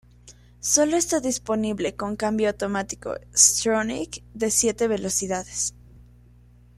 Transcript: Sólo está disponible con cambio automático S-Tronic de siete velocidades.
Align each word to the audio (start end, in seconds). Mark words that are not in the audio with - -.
Sólo 0.61 0.97
está 0.97 1.19
disponible 1.19 1.95
con 1.95 2.15
cambio 2.15 2.47
automático 2.49 3.17
S-Tronic 3.35 4.23
de 4.33 4.49
siete 4.49 4.87
velocidades. 4.87 5.75